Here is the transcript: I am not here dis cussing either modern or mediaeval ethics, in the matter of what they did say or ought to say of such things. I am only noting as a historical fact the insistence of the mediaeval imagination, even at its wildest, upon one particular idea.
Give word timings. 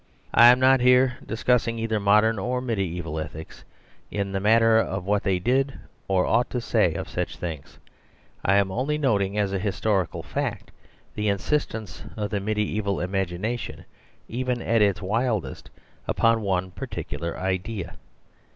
I 0.33 0.47
am 0.47 0.59
not 0.59 0.79
here 0.81 1.19
dis 1.23 1.43
cussing 1.43 1.77
either 1.77 1.99
modern 1.99 2.39
or 2.39 2.59
mediaeval 2.59 3.19
ethics, 3.19 3.63
in 4.09 4.31
the 4.31 4.39
matter 4.39 4.79
of 4.79 5.05
what 5.05 5.21
they 5.21 5.37
did 5.37 5.73
say 5.73 5.77
or 6.07 6.25
ought 6.25 6.49
to 6.49 6.59
say 6.59 6.95
of 6.95 7.07
such 7.07 7.37
things. 7.37 7.77
I 8.43 8.55
am 8.55 8.71
only 8.71 8.97
noting 8.97 9.37
as 9.37 9.53
a 9.53 9.59
historical 9.59 10.23
fact 10.23 10.71
the 11.13 11.27
insistence 11.29 12.03
of 12.17 12.31
the 12.31 12.39
mediaeval 12.39 12.99
imagination, 12.99 13.85
even 14.27 14.59
at 14.59 14.81
its 14.81 15.03
wildest, 15.03 15.69
upon 16.07 16.41
one 16.41 16.71
particular 16.71 17.39
idea. 17.39 17.97